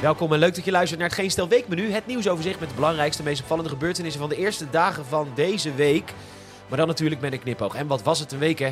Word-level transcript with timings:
Welkom 0.00 0.32
en 0.32 0.38
leuk 0.38 0.54
dat 0.54 0.64
je 0.64 0.70
luistert 0.70 1.00
naar 1.00 1.08
het 1.08 1.18
Geen 1.18 1.30
Stel 1.30 1.48
Weekmenu. 1.48 1.90
Het 1.90 2.06
nieuwsoverzicht 2.06 2.60
met 2.60 2.68
de 2.68 2.74
belangrijkste, 2.74 3.22
meest 3.22 3.40
opvallende 3.40 3.70
gebeurtenissen 3.70 4.20
van 4.20 4.28
de 4.28 4.36
eerste 4.36 4.70
dagen 4.70 5.04
van 5.04 5.28
deze 5.34 5.74
week. 5.74 6.12
Maar 6.68 6.78
dan 6.78 6.86
natuurlijk 6.86 7.20
met 7.20 7.32
een 7.32 7.38
knipoog. 7.38 7.74
En 7.74 7.86
wat 7.86 8.02
was 8.02 8.20
het 8.20 8.32
een 8.32 8.38
week, 8.38 8.58
hè? 8.58 8.70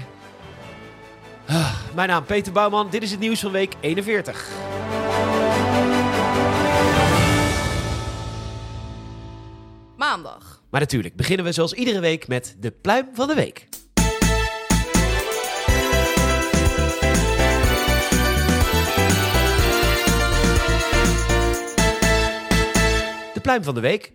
Ah, 1.46 1.74
mijn 1.94 2.08
naam 2.08 2.24
Peter 2.24 2.52
Bouwman. 2.52 2.90
Dit 2.90 3.02
is 3.02 3.10
het 3.10 3.20
nieuws 3.20 3.40
van 3.40 3.50
week 3.50 3.74
41. 3.80 4.48
Maandag. 9.96 10.62
Maar 10.70 10.80
natuurlijk 10.80 11.16
beginnen 11.16 11.44
we 11.44 11.52
zoals 11.52 11.72
iedere 11.72 12.00
week 12.00 12.28
met 12.28 12.56
de 12.60 12.70
pluim 12.70 13.08
van 13.12 13.28
de 13.28 13.34
week. 13.34 13.68
Pluim 23.46 23.64
van 23.64 23.74
de 23.74 23.80
week. 23.80 24.12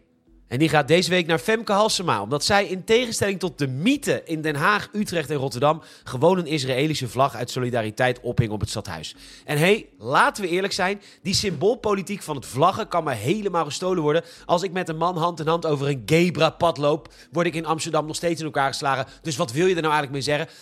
En 0.47 0.59
die 0.59 0.69
gaat 0.69 0.87
deze 0.87 1.09
week 1.09 1.27
naar 1.27 1.39
Femke 1.39 1.71
Halsema, 1.71 2.21
omdat 2.21 2.43
zij 2.43 2.65
in 2.65 2.83
tegenstelling 2.83 3.39
tot 3.39 3.57
de 3.57 3.67
mythe 3.67 4.21
in 4.25 4.41
Den 4.41 4.55
Haag, 4.55 4.89
Utrecht 4.93 5.29
en 5.29 5.35
Rotterdam 5.35 5.81
gewoon 6.03 6.37
een 6.37 6.45
Israëlische 6.47 7.07
vlag 7.07 7.35
uit 7.35 7.49
solidariteit 7.49 8.19
ophing 8.19 8.51
op 8.51 8.59
het 8.59 8.69
stadhuis. 8.69 9.15
En 9.45 9.57
hé, 9.57 9.63
hey, 9.63 9.87
laten 9.97 10.43
we 10.43 10.49
eerlijk 10.49 10.73
zijn, 10.73 11.01
die 11.21 11.33
symboolpolitiek 11.33 12.21
van 12.21 12.35
het 12.35 12.45
vlaggen 12.45 12.87
kan 12.87 13.03
me 13.03 13.13
helemaal 13.13 13.65
gestolen 13.65 14.03
worden. 14.03 14.23
Als 14.45 14.63
ik 14.63 14.71
met 14.71 14.89
een 14.89 14.97
man 14.97 15.17
hand 15.17 15.39
in 15.39 15.47
hand 15.47 15.65
over 15.65 15.87
een 15.87 16.03
Gebra-pad 16.05 16.77
loop, 16.77 17.13
word 17.31 17.47
ik 17.47 17.55
in 17.55 17.65
Amsterdam 17.65 18.05
nog 18.05 18.15
steeds 18.15 18.39
in 18.39 18.45
elkaar 18.45 18.67
geslagen. 18.67 19.05
Dus 19.21 19.35
wat 19.35 19.51
wil 19.51 19.65
je 19.65 19.75
er 19.75 19.81
nou 19.81 19.93
eigenlijk 19.93 20.25
mee 20.25 20.37
zeggen? 20.37 20.55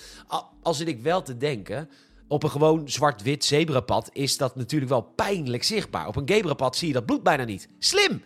Al- 0.62 0.74
zit 0.74 0.88
ik 0.88 1.02
wel 1.02 1.22
te 1.22 1.38
denken, 1.38 1.90
op 2.28 2.44
een 2.44 2.50
gewoon 2.50 2.90
zwart-wit 2.90 3.46
zebrapad 3.46 4.10
is 4.14 4.38
dat 4.38 4.56
natuurlijk 4.56 4.92
wel 4.92 5.02
pijnlijk 5.02 5.64
zichtbaar. 5.64 6.08
Op 6.08 6.16
een 6.16 6.30
Gebra-pad 6.30 6.76
zie 6.76 6.88
je 6.88 6.94
dat 6.94 7.06
bloed 7.06 7.24
bijna 7.24 7.44
niet. 7.44 7.68
Slim! 7.80 8.22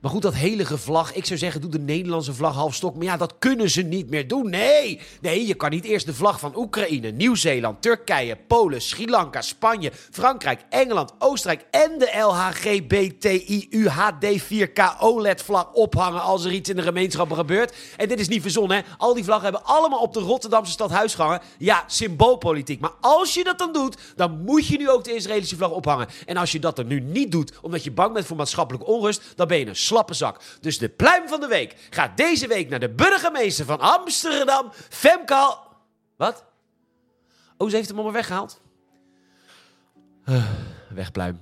Maar 0.00 0.10
goed, 0.10 0.22
dat 0.22 0.34
hele 0.34 0.64
vlag. 0.64 1.14
Ik 1.14 1.24
zou 1.24 1.38
zeggen, 1.38 1.60
doe 1.60 1.70
de 1.70 1.78
Nederlandse 1.78 2.34
vlag 2.34 2.54
half 2.54 2.74
stok. 2.74 2.94
Maar 2.94 3.04
ja, 3.04 3.16
dat 3.16 3.34
kunnen 3.38 3.70
ze 3.70 3.82
niet 3.82 4.10
meer 4.10 4.28
doen. 4.28 4.50
Nee, 4.50 5.00
nee, 5.20 5.46
je 5.46 5.54
kan 5.54 5.70
niet 5.70 5.84
eerst 5.84 6.06
de 6.06 6.14
vlag 6.14 6.40
van 6.40 6.56
Oekraïne, 6.56 7.10
Nieuw-Zeeland, 7.10 7.82
Turkije, 7.82 8.36
Polen, 8.46 8.82
Sri 8.82 9.10
Lanka, 9.10 9.42
Spanje, 9.42 9.92
Frankrijk, 10.10 10.60
Engeland, 10.70 11.12
Oostenrijk 11.18 11.66
en 11.70 11.98
de 11.98 12.18
LHGBTIUHD4K 12.18 15.00
OLED-vlag 15.00 15.72
ophangen 15.72 16.22
als 16.22 16.44
er 16.44 16.52
iets 16.52 16.68
in 16.68 16.76
de 16.76 16.82
gemeenschappen 16.82 17.36
gebeurt. 17.36 17.74
En 17.96 18.08
dit 18.08 18.20
is 18.20 18.28
niet 18.28 18.42
verzonnen, 18.42 18.76
hè? 18.76 18.82
Al 18.98 19.14
die 19.14 19.24
vlaggen 19.24 19.44
hebben 19.44 19.64
allemaal 19.64 20.00
op 20.00 20.14
de 20.14 20.20
Rotterdamse 20.20 20.72
stadhuis 20.72 21.14
gehangen. 21.14 21.40
Ja, 21.58 21.84
symboolpolitiek. 21.86 22.80
Maar 22.80 22.92
als 23.00 23.34
je 23.34 23.44
dat 23.44 23.58
dan 23.58 23.72
doet, 23.72 23.96
dan 24.16 24.42
moet 24.44 24.66
je 24.66 24.78
nu 24.78 24.90
ook 24.90 25.04
de 25.04 25.14
Israëlische 25.14 25.56
vlag 25.56 25.70
ophangen. 25.70 26.08
En 26.26 26.36
als 26.36 26.52
je 26.52 26.58
dat 26.58 26.78
er 26.78 26.84
nu 26.84 27.00
niet 27.00 27.32
doet, 27.32 27.52
omdat 27.62 27.84
je 27.84 27.90
bang 27.90 28.12
bent 28.12 28.26
voor 28.26 28.36
maatschappelijke 28.36 28.86
onrust, 28.86 29.22
dan 29.36 29.48
ben 29.48 29.58
je 29.58 29.66
een 29.66 29.76
slappe 29.90 30.14
zak. 30.14 30.40
Dus 30.60 30.78
de 30.78 30.88
pluim 30.88 31.28
van 31.28 31.40
de 31.40 31.46
week 31.46 31.74
gaat 31.90 32.16
deze 32.16 32.46
week 32.46 32.68
naar 32.68 32.80
de 32.80 32.90
burgemeester 32.90 33.64
van 33.64 33.80
Amsterdam, 33.80 34.72
Femke 34.88 35.34
Hal- 35.34 35.66
Wat? 36.16 36.44
Oh, 37.56 37.68
ze 37.68 37.76
heeft 37.76 37.88
hem 37.88 37.96
allemaal 37.96 38.14
weggehaald. 38.14 38.60
Uh, 40.28 40.44
wegpluim. 40.94 41.40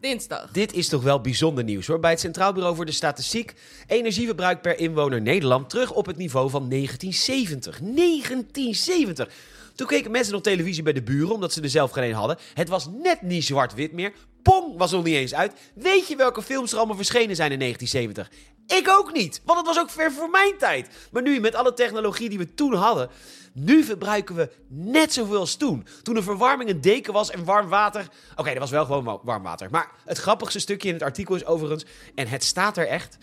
Dinsdag. 0.00 0.50
Dit 0.50 0.72
is 0.72 0.88
toch 0.88 1.02
wel 1.02 1.20
bijzonder 1.20 1.64
nieuws 1.64 1.86
hoor. 1.86 2.00
Bij 2.00 2.10
het 2.10 2.20
Centraal 2.20 2.52
Bureau 2.52 2.76
voor 2.76 2.86
de 2.86 2.92
Statistiek. 2.92 3.54
Energieverbruik 3.86 4.62
per 4.62 4.78
inwoner 4.78 5.20
Nederland 5.20 5.70
terug 5.70 5.92
op 5.92 6.06
het 6.06 6.16
niveau 6.16 6.50
van 6.50 6.68
1970. 6.68 7.80
1970! 7.80 9.28
Toen 9.74 9.86
keken 9.86 10.10
mensen 10.10 10.34
op 10.34 10.42
televisie 10.42 10.82
bij 10.82 10.92
de 10.92 11.02
buren, 11.02 11.34
omdat 11.34 11.52
ze 11.52 11.62
er 11.62 11.70
zelf 11.70 11.90
geen 11.90 12.04
een 12.04 12.14
hadden. 12.14 12.38
Het 12.54 12.68
was 12.68 12.86
net 13.02 13.22
niet 13.22 13.44
zwart-wit 13.44 13.92
meer. 13.92 14.12
Pong 14.48 14.76
was 14.78 14.90
nog 14.90 15.04
niet 15.04 15.14
eens 15.14 15.34
uit. 15.34 15.52
Weet 15.74 16.08
je 16.08 16.16
welke 16.16 16.42
films 16.42 16.72
er 16.72 16.78
allemaal 16.78 16.96
verschenen 16.96 17.36
zijn 17.36 17.52
in 17.52 17.58
1970? 17.58 18.78
Ik 18.78 18.88
ook 18.88 19.12
niet, 19.12 19.40
want 19.44 19.58
het 19.58 19.66
was 19.66 19.78
ook 19.78 19.90
ver 19.90 20.12
voor 20.12 20.30
mijn 20.30 20.56
tijd. 20.58 20.88
Maar 21.10 21.22
nu, 21.22 21.40
met 21.40 21.54
alle 21.54 21.74
technologie 21.74 22.28
die 22.28 22.38
we 22.38 22.54
toen 22.54 22.74
hadden, 22.74 23.08
nu 23.52 23.84
verbruiken 23.84 24.34
we 24.34 24.50
net 24.68 25.12
zoveel 25.12 25.38
als 25.38 25.56
toen. 25.56 25.86
Toen 26.02 26.14
de 26.14 26.22
verwarming 26.22 26.70
een 26.70 26.80
deken 26.80 27.12
was 27.12 27.30
en 27.30 27.44
warm 27.44 27.68
water. 27.68 28.08
Oké, 28.36 28.50
dat 28.50 28.58
was 28.58 28.70
wel 28.70 28.84
gewoon 28.84 29.04
wa- 29.04 29.18
warm 29.22 29.42
water. 29.42 29.68
Maar 29.70 29.90
het 30.04 30.18
grappigste 30.18 30.58
stukje 30.58 30.88
in 30.88 30.94
het 30.94 31.02
artikel 31.02 31.34
is 31.34 31.44
overigens, 31.44 31.84
en 32.14 32.26
het 32.28 32.44
staat 32.44 32.76
er 32.76 32.86
echt. 32.86 33.18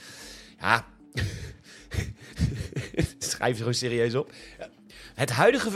Ja. 0.59 0.85
Schrijf 3.19 3.51
ze 3.51 3.57
gewoon 3.57 3.73
serieus 3.73 4.16
op. 4.16 4.31
Het 5.16 5.29
huidige. 5.29 5.69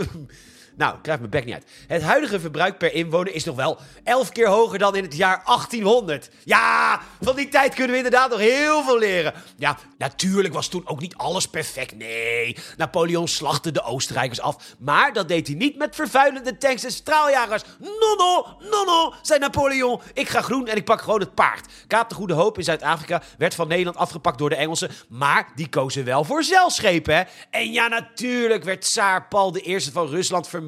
Nou, 0.79 0.95
ik 0.95 1.01
krijg 1.01 1.19
mijn 1.19 1.31
bek 1.31 1.45
niet 1.45 1.53
uit. 1.53 1.65
Het 1.87 2.01
huidige 2.01 2.39
verbruik 2.39 2.77
per 2.77 2.93
inwoner 2.93 3.33
is 3.33 3.43
nog 3.43 3.55
wel 3.55 3.79
11 4.03 4.31
keer 4.31 4.47
hoger 4.47 4.79
dan 4.79 4.95
in 4.95 5.03
het 5.03 5.15
jaar 5.15 5.41
1800. 5.45 6.29
Ja, 6.43 6.99
van 7.21 7.35
die 7.35 7.49
tijd 7.49 7.73
kunnen 7.73 7.91
we 7.91 7.97
inderdaad 7.97 8.29
nog 8.29 8.39
heel 8.39 8.83
veel 8.83 8.97
leren. 8.97 9.33
Ja, 9.57 9.77
natuurlijk 9.97 10.53
was 10.53 10.67
toen 10.67 10.87
ook 10.87 10.99
niet 10.99 11.15
alles 11.15 11.47
perfect. 11.47 11.95
Nee, 11.95 12.57
Napoleon 12.77 13.27
slachtte 13.27 13.71
de 13.71 13.83
Oostenrijkers 13.83 14.39
af. 14.39 14.75
Maar 14.77 15.13
dat 15.13 15.27
deed 15.27 15.47
hij 15.47 15.55
niet 15.55 15.77
met 15.77 15.95
vervuilende 15.95 16.57
tanks 16.57 16.83
en 16.83 16.91
straaljagers. 16.91 17.63
No, 17.79 18.15
no, 18.17 18.57
no, 18.69 18.83
no, 18.83 19.13
zei 19.21 19.39
Napoleon. 19.39 20.01
Ik 20.13 20.29
ga 20.29 20.41
groen 20.41 20.67
en 20.67 20.77
ik 20.77 20.85
pak 20.85 21.01
gewoon 21.01 21.19
het 21.19 21.35
paard. 21.35 21.67
Kaap 21.87 22.09
de 22.09 22.15
Goede 22.15 22.33
Hoop 22.33 22.57
in 22.57 22.63
Zuid-Afrika 22.63 23.21
werd 23.37 23.55
van 23.55 23.67
Nederland 23.67 23.97
afgepakt 23.97 24.37
door 24.37 24.49
de 24.49 24.55
Engelsen. 24.55 24.91
Maar 25.09 25.51
die 25.55 25.69
kozen 25.69 26.05
wel 26.05 26.23
voor 26.23 26.43
zeilschepen, 26.43 27.15
hè? 27.15 27.23
En 27.49 27.71
ja, 27.71 27.87
natuurlijk 27.87 28.63
werd 28.63 28.81
Tsaar 28.81 29.27
Paul 29.27 29.55
I 29.55 29.81
van 29.91 30.07
Rusland 30.07 30.47
vermoord. 30.47 30.67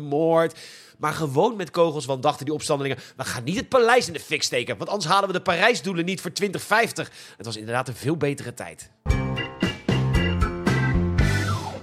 Maar 0.97 1.13
gewoon 1.13 1.55
met 1.55 1.71
kogels, 1.71 2.05
want 2.05 2.23
dachten 2.23 2.45
die 2.45 2.53
opstandelingen... 2.53 2.97
we 3.15 3.23
gaan 3.23 3.43
niet 3.43 3.55
het 3.55 3.69
paleis 3.69 4.07
in 4.07 4.13
de 4.13 4.19
fik 4.19 4.43
steken... 4.43 4.77
want 4.77 4.89
anders 4.89 5.09
halen 5.09 5.27
we 5.27 5.33
de 5.33 5.41
Parijsdoelen 5.41 6.05
niet 6.05 6.21
voor 6.21 6.31
2050. 6.31 7.11
Het 7.37 7.45
was 7.45 7.57
inderdaad 7.57 7.87
een 7.87 7.95
veel 7.95 8.17
betere 8.17 8.53
tijd. 8.53 8.91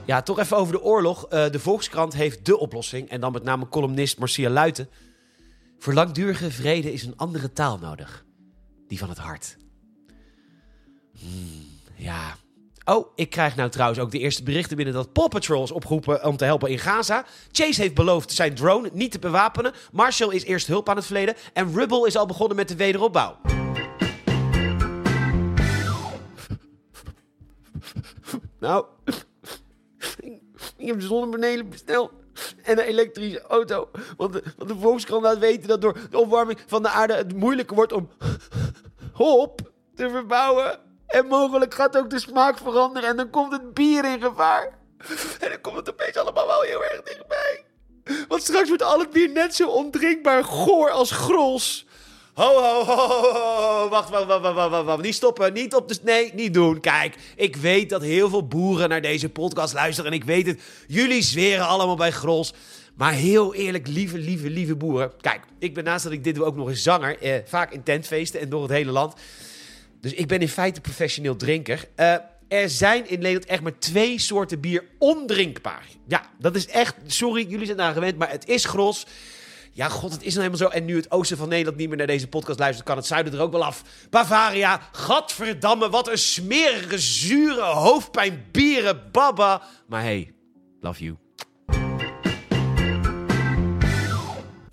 Ja, 0.09 0.23
toch 0.23 0.39
even 0.39 0.57
over 0.57 0.73
de 0.73 0.83
oorlog. 0.83 1.27
Eh, 1.27 1.51
de 1.51 1.61
Volkskrant 1.61 2.15
heeft 2.15 2.47
de 2.47 2.59
oplossing. 2.59 3.09
En 3.09 3.21
dan 3.21 3.33
met 3.33 3.43
name 3.43 3.69
columnist 3.69 4.19
Marcia 4.19 4.51
Luiten. 4.51 4.89
Voor 5.79 5.95
langdurige 5.95 6.51
vrede 6.51 6.93
is 6.93 7.05
een 7.05 7.17
andere 7.17 7.53
taal 7.53 7.79
nodig. 7.79 8.25
Die 8.87 8.99
van 8.99 9.09
het 9.09 9.19
hart. 9.19 9.57
Hmm, 11.19 11.67
ja. 11.95 12.37
Oh, 12.89 13.07
ik 13.15 13.31
krijg 13.31 13.57
nou 13.57 13.71
trouwens 13.71 14.01
ook 14.01 14.11
de 14.11 14.19
eerste 14.19 14.43
berichten 14.43 14.77
binnen 14.77 14.95
dat 14.95 15.13
Paw 15.13 15.63
is 15.63 15.71
opgeroepen 15.71 16.25
om 16.25 16.37
te 16.37 16.45
helpen 16.45 16.71
in 16.71 16.79
Gaza. 16.79 17.25
Chase 17.53 17.81
heeft 17.81 17.95
beloofd 17.95 18.33
zijn 18.33 18.55
drone 18.55 18.91
niet 18.93 19.13
te 19.13 19.19
bewapenen. 19.19 19.73
Marshall 19.93 20.35
is 20.35 20.45
eerst 20.45 20.67
hulp 20.67 20.89
aan 20.89 20.97
het 20.97 21.05
verleden. 21.05 21.35
En 21.53 21.75
Rubble 21.75 22.07
is 22.07 22.17
al 22.17 22.27
begonnen 22.27 22.57
met 22.57 22.69
de 22.69 22.77
wederopbouw. 22.77 23.37
Nou, 28.61 28.85
ik 30.77 30.87
heb 30.87 31.01
zonnepanelen 31.01 31.69
besteld 31.69 32.11
en 32.63 32.79
een 32.79 32.85
elektrische 32.85 33.43
auto. 33.43 33.91
Want 34.17 34.33
de, 34.33 34.43
want 34.57 34.71
de 34.71 34.77
Volkskrant 34.77 35.23
laat 35.23 35.39
weten 35.39 35.69
dat 35.69 35.81
door 35.81 35.99
de 36.11 36.19
opwarming 36.19 36.59
van 36.67 36.83
de 36.83 36.89
aarde 36.89 37.15
het 37.15 37.37
moeilijker 37.37 37.77
wordt 37.77 37.93
om 37.93 38.09
hop 39.13 39.73
te 39.95 40.11
verbouwen. 40.11 40.88
En 41.09 41.27
mogelijk 41.27 41.75
gaat 41.75 41.97
ook 41.97 42.11
de 42.11 42.19
smaak 42.19 42.59
veranderen 42.59 43.09
en 43.09 43.17
dan 43.17 43.31
komt 43.31 43.53
het 43.53 43.75
bier 43.75 44.05
in 44.05 44.21
gevaar. 44.21 44.79
En 45.41 45.49
dan 45.49 45.61
komt 45.61 45.77
het 45.77 45.91
opeens 45.91 46.17
allemaal 46.17 46.47
wel 46.47 46.61
heel 46.61 46.85
erg 46.85 47.03
dichtbij. 47.03 47.65
Want 48.29 48.43
straks 48.43 48.69
wordt 48.69 48.83
al 48.83 48.99
het 48.99 49.11
bier 49.11 49.31
net 49.31 49.55
zo 49.55 49.69
ondrinkbaar 49.69 50.45
goor 50.45 50.91
als 50.91 51.11
gros. 51.11 51.87
Ho, 52.35 52.45
ho, 52.45 52.85
ho, 52.85 52.95
ho, 52.95 53.23
ho. 53.23 53.89
Wacht, 53.89 54.11
wacht, 54.11 54.27
wacht, 54.27 54.43
wacht, 54.43 54.71
wacht, 54.71 54.85
wacht. 54.85 55.03
Niet 55.03 55.15
stoppen, 55.15 55.53
niet 55.53 55.75
op 55.75 55.89
de... 55.89 55.99
Nee, 56.03 56.35
niet 56.35 56.55
doen. 56.55 56.81
Kijk, 56.81 57.15
ik 57.37 57.57
weet 57.57 57.91
dat 57.91 58.03
heel 58.03 58.29
veel 58.29 58.47
boeren 58.47 58.89
naar 58.89 59.01
deze 59.01 59.29
podcast 59.29 59.75
luisteren. 59.75 60.11
En 60.11 60.17
ik 60.17 60.25
weet 60.25 60.47
het, 60.47 60.61
jullie 60.87 61.23
zweren 61.23 61.67
allemaal 61.67 61.97
bij 61.97 62.13
gros. 62.13 62.53
Maar 62.95 63.13
heel 63.13 63.55
eerlijk, 63.55 63.87
lieve, 63.87 64.19
lieve, 64.19 64.51
lieve 64.51 64.77
boeren. 64.77 65.13
Kijk, 65.21 65.41
ik 65.59 65.75
ben 65.75 65.85
naast 65.85 66.05
dat 66.05 66.13
ik 66.13 66.25
dit 66.25 66.35
doe 66.35 66.45
ook 66.45 66.57
nog 66.57 66.69
eens 66.69 66.83
zanger. 66.83 67.19
Eh, 67.23 67.35
vaak 67.45 67.73
in 67.73 67.83
tentfeesten 67.83 68.41
en 68.41 68.49
door 68.49 68.63
het 68.63 68.71
hele 68.71 68.91
land. 68.91 69.15
Dus 70.01 70.13
ik 70.13 70.27
ben 70.27 70.41
in 70.41 70.49
feite 70.49 70.81
professioneel 70.81 71.37
drinker. 71.37 71.89
Eh, 71.95 72.15
er 72.49 72.71
zijn 72.71 73.09
in 73.09 73.19
Nederland 73.19 73.47
echt 73.47 73.63
maar 73.63 73.79
twee 73.79 74.19
soorten 74.19 74.61
bier 74.61 74.85
ondrinkbaar. 74.99 75.87
Ja, 76.07 76.31
dat 76.39 76.57
is 76.57 76.67
echt... 76.67 76.95
Sorry, 77.07 77.47
jullie 77.49 77.67
zijn 77.67 77.79
daar 77.79 77.93
gewend, 77.93 78.19
maar 78.19 78.31
het 78.31 78.49
is 78.49 78.65
gros. 78.65 79.07
Ja, 79.73 79.89
god, 79.89 80.13
het 80.13 80.23
is 80.23 80.35
nou 80.35 80.47
helemaal 80.47 80.71
zo. 80.71 80.77
En 80.77 80.85
nu 80.85 80.97
het 80.97 81.11
oosten 81.11 81.37
van 81.37 81.49
Nederland 81.49 81.77
niet 81.77 81.89
meer 81.89 81.97
naar 81.97 82.07
deze 82.07 82.29
podcast 82.29 82.59
luistert, 82.59 82.87
kan 82.87 82.97
het 82.97 83.07
zuiden 83.07 83.33
er 83.33 83.41
ook 83.41 83.53
wel 83.53 83.65
af. 83.65 83.83
Bavaria, 84.11 84.81
gadverdamme, 84.93 85.91
wat 85.91 86.09
een 86.09 86.19
smerige, 86.19 86.99
zure 86.99 87.63
hoofdpijn, 87.63 88.45
bieren, 88.51 89.09
baba. 89.13 89.63
Maar 89.87 90.03
hey, 90.03 90.33
love 90.81 91.05
you. 91.05 91.28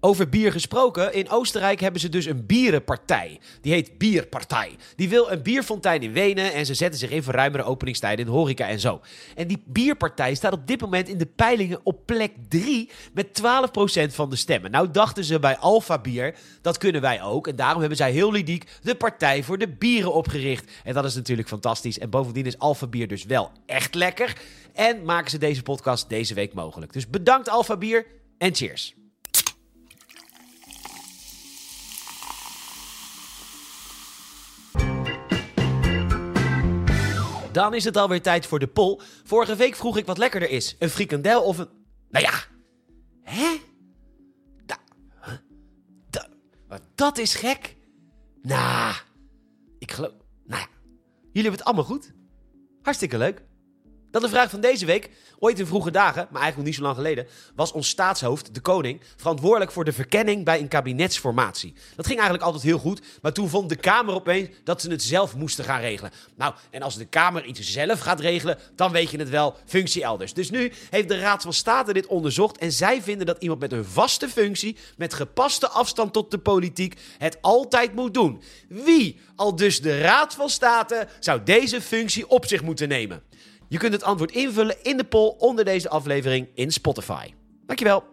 Over 0.06 0.30
bier 0.30 0.52
gesproken, 0.52 1.14
in 1.14 1.30
Oostenrijk 1.30 1.80
hebben 1.80 2.02
ze 2.02 2.10
dus 2.10 2.26
een 2.26 2.46
bierenpartij. 2.46 3.40
Die 3.62 3.74
heet 3.74 3.98
Bierpartij. 3.98 4.76
Die 4.96 5.10
wil 5.10 5.32
een 5.32 5.42
bierfontein 5.42 6.02
in 6.02 6.12
Wenen 6.12 6.54
en 6.54 6.66
ze 6.66 6.74
zetten 6.74 7.00
zich 7.00 7.10
in 7.10 7.24
voor 7.24 7.34
ruimere 7.34 7.64
openingstijden 7.64 8.26
in 8.26 8.32
horeca 8.32 8.68
en 8.68 8.80
zo. 8.80 9.02
En 9.36 9.48
die 9.48 9.64
bierpartij 9.66 10.36
staat 10.36 10.54
op 10.54 10.68
dit 10.68 10.82
moment 10.82 11.10
in 11.10 11.18
de 11.18 11.26
peilingen 11.26 11.80
op 11.84 12.06
plek 12.06 12.32
3 12.48 12.90
met 13.14 13.42
12% 13.42 14.14
van 14.14 14.30
de 14.30 14.36
stemmen. 14.36 14.72
Nou 14.72 14.92
dachten 14.92 15.24
ze 15.24 15.40
bij 15.40 15.58
Alpha 15.58 16.00
Bier, 16.00 16.36
dat 16.62 16.78
kunnen 16.78 17.02
wij 17.02 17.22
ook. 17.22 17.48
En 17.48 17.56
daarom 17.56 17.80
hebben 17.80 17.98
zij 17.98 18.12
heel 18.12 18.32
ludiek 18.32 18.70
de 18.82 18.96
Partij 18.96 19.44
voor 19.44 19.58
de 19.58 19.68
Bieren 19.68 20.14
opgericht. 20.14 20.72
En 20.84 20.94
dat 20.94 21.06
is 21.06 21.16
natuurlijk 21.16 21.48
fantastisch. 21.48 22.00
En 22.00 22.10
bovendien 22.10 22.46
is 22.46 22.60
Alpha 22.60 22.88
Bier 22.88 23.08
dus 23.08 23.24
wel 23.24 23.52
echt 23.66 23.96
lekker. 23.96 24.38
En 24.74 25.04
maken 25.04 25.32
ze 25.32 25.38
deze 25.38 25.64
podcast 25.64 26.10
deze 26.10 26.34
week 26.34 26.54
mogelijk. 26.54 26.94
Dus 26.94 27.10
bedankt 27.10 27.50
Alpha 27.50 27.78
Bier 27.78 28.06
en 28.38 28.56
cheers. 28.56 28.96
Dan 37.56 37.74
is 37.74 37.84
het 37.84 37.98
alweer 37.98 38.22
tijd 38.22 38.46
voor 38.46 38.60
de 38.60 38.68
poll. 38.68 39.00
Vorige 39.24 39.56
week 39.56 39.76
vroeg 39.76 39.98
ik 39.98 40.06
wat 40.06 40.18
lekkerder 40.18 40.50
is. 40.50 40.76
Een 40.80 40.90
frikandel 40.90 41.44
of 41.44 41.58
een... 41.58 41.70
Nou 42.10 42.26
ja. 42.26 42.34
Hè? 43.24 43.58
Da... 44.66 44.78
Dat 46.96 47.18
is 47.18 47.36
gek. 47.36 47.76
Nou, 48.42 48.96
ik 49.80 49.92
geloof... 49.92 50.12
Nou 50.46 50.62
ja. 50.62 50.68
Jullie 51.32 51.50
hebben 51.50 51.52
het 51.52 51.64
allemaal 51.64 51.84
goed. 51.84 52.14
Hartstikke 52.82 53.18
leuk. 53.18 53.42
Dan 54.16 54.24
de 54.24 54.30
vraag 54.30 54.50
van 54.50 54.60
deze 54.60 54.86
week. 54.86 55.10
Ooit 55.40 55.60
in 55.60 55.66
vroege 55.66 55.92
dagen, 55.92 56.28
maar 56.32 56.42
eigenlijk 56.42 56.68
niet 56.68 56.78
zo 56.78 56.82
lang 56.84 56.96
geleden, 56.96 57.28
was 57.56 57.72
ons 57.72 57.88
staatshoofd, 57.88 58.54
de 58.54 58.60
koning, 58.60 59.02
verantwoordelijk 59.16 59.72
voor 59.72 59.86
de 59.86 59.92
verkenning 59.92 60.46
bij 60.46 60.60
een 60.60 60.68
kabinetsformatie. 60.68 61.74
Dat 61.96 62.06
ging 62.06 62.20
eigenlijk 62.20 62.48
altijd 62.48 62.64
heel 62.64 62.78
goed, 62.78 63.02
maar 63.22 63.34
toen 63.34 63.50
vond 63.50 63.70
de 63.70 63.76
Kamer 63.76 64.14
opeens 64.14 64.50
dat 64.64 64.82
ze 64.82 64.90
het 64.90 65.04
zelf 65.04 65.36
moesten 65.36 65.66
gaan 65.66 65.80
regelen. 65.80 66.12
Nou, 66.36 66.54
en 66.70 66.82
als 66.82 66.98
de 66.98 67.06
Kamer 67.06 67.46
iets 67.46 67.60
zelf 67.60 68.00
gaat 68.00 68.20
regelen, 68.20 68.58
dan 68.76 68.92
weet 68.92 69.10
je 69.10 69.18
het 69.18 69.30
wel, 69.30 69.56
functie 69.66 70.04
elders. 70.04 70.34
Dus 70.34 70.50
nu 70.50 70.72
heeft 70.90 71.08
de 71.08 71.20
Raad 71.20 71.42
van 71.42 71.54
State 71.54 71.94
dit 71.94 72.08
onderzocht 72.08 72.58
en 72.58 72.72
zij 72.72 73.02
vinden 73.02 73.26
dat 73.26 73.42
iemand 73.42 73.60
met 73.60 73.72
een 73.72 73.86
vaste 73.86 74.30
functie, 74.30 74.78
met 74.98 75.14
gepaste 75.14 75.70
afstand 75.70 76.14
tot 76.14 76.32
de 76.32 76.40
politiek, 76.40 77.00
het 77.18 77.38
altijd 77.42 77.96
moet 77.96 78.14
doen. 78.14 78.42
Wie, 78.68 79.20
al 79.36 79.56
dus 79.56 79.82
de 79.82 80.00
Raad 80.00 80.34
van 80.34 80.50
State, 80.50 81.08
zou 81.20 81.44
deze 81.44 81.82
functie 81.82 82.28
op 82.30 82.46
zich 82.46 82.62
moeten 82.62 82.88
nemen? 82.88 83.24
Je 83.68 83.78
kunt 83.78 83.94
het 83.94 84.04
antwoord 84.04 84.32
invullen 84.32 84.76
in 84.84 84.98
de 84.98 85.04
poll 85.04 85.36
onder 85.38 85.66
deze 85.66 85.90
aflevering 85.90 86.48
in 86.54 86.72
Spotify. 86.72 87.28
Dankjewel. 87.66 88.04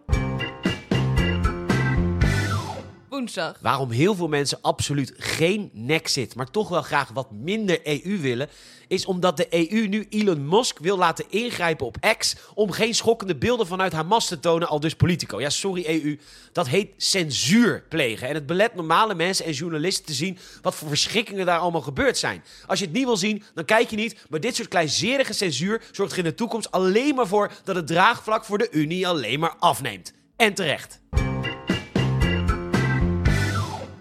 Waarom 3.61 3.91
heel 3.91 4.15
veel 4.15 4.27
mensen 4.27 4.57
absoluut 4.61 5.13
geen 5.17 5.69
Nexit, 5.73 6.35
maar 6.35 6.51
toch 6.51 6.69
wel 6.69 6.81
graag 6.81 7.09
wat 7.09 7.31
minder 7.31 7.79
EU 7.83 8.19
willen, 8.19 8.49
is 8.87 9.05
omdat 9.05 9.37
de 9.37 9.47
EU 9.49 9.87
nu 9.87 10.05
Elon 10.09 10.47
Musk 10.47 10.79
wil 10.79 10.97
laten 10.97 11.25
ingrijpen 11.29 11.85
op 11.85 11.97
X 12.17 12.35
om 12.53 12.71
geen 12.71 12.95
schokkende 12.95 13.35
beelden 13.35 13.67
vanuit 13.67 13.93
Hamas 13.93 14.27
te 14.27 14.39
tonen, 14.39 14.67
al 14.67 14.79
dus 14.79 14.95
Politico. 14.95 15.41
Ja, 15.41 15.49
sorry 15.49 15.85
EU, 15.85 16.19
dat 16.51 16.67
heet 16.67 16.89
censuur 16.97 17.83
plegen. 17.89 18.27
En 18.27 18.33
het 18.33 18.45
belet 18.45 18.75
normale 18.75 19.15
mensen 19.15 19.45
en 19.45 19.51
journalisten 19.51 20.05
te 20.05 20.13
zien 20.13 20.37
wat 20.61 20.75
voor 20.75 20.87
verschrikkingen 20.87 21.45
daar 21.45 21.59
allemaal 21.59 21.81
gebeurd 21.81 22.17
zijn. 22.17 22.43
Als 22.67 22.79
je 22.79 22.85
het 22.85 22.93
niet 22.93 23.05
wil 23.05 23.17
zien, 23.17 23.43
dan 23.53 23.65
kijk 23.65 23.89
je 23.89 23.95
niet, 23.95 24.15
maar 24.29 24.39
dit 24.39 24.55
soort 24.55 24.67
kleinzerige 24.67 25.33
censuur 25.33 25.81
zorgt 25.91 26.11
er 26.11 26.17
in 26.17 26.23
de 26.23 26.33
toekomst 26.33 26.71
alleen 26.71 27.15
maar 27.15 27.27
voor 27.27 27.51
dat 27.63 27.75
het 27.75 27.87
draagvlak 27.87 28.45
voor 28.45 28.57
de 28.57 28.71
Unie 28.71 29.07
alleen 29.07 29.39
maar 29.39 29.55
afneemt. 29.59 30.13
En 30.35 30.53
terecht. 30.53 31.01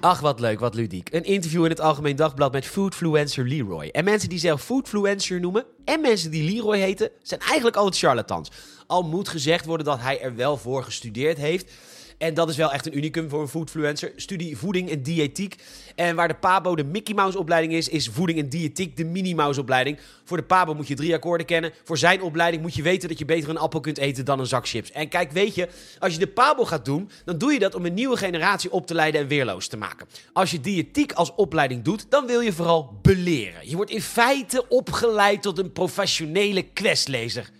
Ach, 0.03 0.21
wat 0.21 0.41
leuk, 0.41 0.61
wat 0.61 0.75
ludiek. 0.75 1.13
Een 1.13 1.25
interview 1.25 1.65
in 1.65 1.71
het 1.71 1.81
Algemeen 1.81 2.17
Dagblad 2.17 2.53
met 2.53 2.67
foodfluencer 2.67 3.49
Leroy. 3.49 3.89
En 3.89 4.05
mensen 4.05 4.29
die 4.29 4.39
zelf 4.39 4.63
foodfluencer 4.63 5.41
noemen 5.41 5.65
en 5.85 6.01
mensen 6.01 6.31
die 6.31 6.53
Leroy 6.53 6.79
heten, 6.79 7.11
zijn 7.23 7.41
eigenlijk 7.41 7.77
altijd 7.77 7.99
charlatans. 7.99 8.51
Al 8.87 9.03
moet 9.03 9.29
gezegd 9.29 9.65
worden 9.65 9.87
dat 9.87 10.01
hij 10.01 10.21
er 10.21 10.37
wel 10.37 10.57
voor 10.57 10.85
gestudeerd 10.85 11.39
heeft. 11.39 11.73
En 12.19 12.35
dat 12.35 12.49
is 12.49 12.57
wel 12.57 12.73
echt 12.73 12.87
een 12.87 12.97
unicum 12.97 13.29
voor 13.29 13.41
een 13.41 13.49
foodfluencer. 13.49 14.13
Studie 14.17 14.57
voeding 14.57 14.91
en 14.91 15.03
diëtiek. 15.03 15.55
En 15.95 16.17
waar 16.17 16.29
de 16.29 16.35
Pabo 16.35 16.77
de 16.77 16.85
Mickey 16.85 17.15
Mouse 17.15 17.39
opleiding 17.39 17.73
is, 17.73 17.89
is 17.89 18.09
voeding 18.09 18.39
en 18.39 18.49
diëtiek 18.49 18.97
de 18.97 19.05
Minnie 19.05 19.35
Mouse 19.35 19.61
opleiding. 19.61 19.99
Voor 20.25 20.37
de 20.37 20.43
Pabo 20.43 20.75
moet 20.75 20.89
je 20.89 20.95
drie 20.95 21.15
akkoorden 21.15 21.47
kennen. 21.47 21.73
Voor 21.85 21.99
zijn 21.99 22.23
opleiding 22.23 22.63
moet 22.63 22.75
je 22.75 22.83
weten 22.83 23.09
dat 23.09 23.19
je 23.19 23.25
beter 23.25 23.49
een 23.49 23.57
appel 23.57 23.81
kunt 23.81 23.99
eten 23.99 24.25
dan 24.25 24.41
een 24.41 24.47
zak 24.47 24.69
chips. 24.69 24.91
En 24.93 25.09
kijk, 25.09 25.33
weet 25.33 25.55
je, 25.55 25.69
als 25.99 26.13
je 26.13 26.19
de 26.19 26.29
Pabo 26.29 26.65
gaat 26.65 26.85
doen, 26.85 27.11
dan 27.25 27.39
doe 27.39 27.53
je 27.53 27.59
dat 27.59 27.75
om 27.75 27.87
een 27.87 27.95
nieuwe 27.95 28.17
generatie 28.17 28.73
op 28.73 28.87
te 28.87 28.95
leiden 28.95 29.21
en 29.21 29.27
weerloos 29.27 29.67
te 29.67 29.77
maken. 29.77 30.07
Als 30.33 30.51
je 30.51 30.61
diëtiek 30.61 31.13
als 31.13 31.35
opleiding 31.35 31.83
doet, 31.83 32.11
dan 32.11 32.27
wil 32.27 32.41
je 32.41 32.53
vooral 32.53 32.99
beleren. 33.03 33.69
Je 33.69 33.77
wordt 33.77 33.91
in 33.91 34.03
feite 34.03 34.69
opgeleid 34.69 35.43
tot 35.43 35.59
een 35.59 35.73
professionele 35.73 36.63
questlezer. 36.63 37.51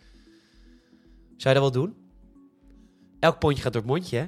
Zou 1.37 1.55
je 1.55 1.61
dat 1.61 1.73
wel 1.73 1.83
doen? 1.83 1.95
Elk 3.19 3.39
pondje 3.39 3.63
gaat 3.63 3.73
door 3.73 3.83
het 3.83 3.91
mondje, 3.91 4.17
hè? 4.17 4.27